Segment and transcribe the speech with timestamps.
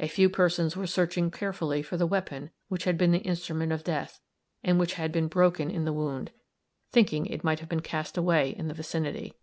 [0.00, 3.84] A few persons were searching carefully for the weapon which had been the instrument of
[3.84, 4.20] death,
[4.64, 6.32] and which had been broken in the wound,
[6.90, 9.34] thinking it might have been cast away in the vicinity.